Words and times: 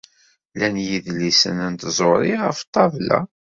Llan 0.53 0.75
yidlisen 0.85 1.57
n 1.71 1.73
tẓuri 1.81 2.33
ɣef 2.45 2.59
ṭṭabla. 2.67 3.19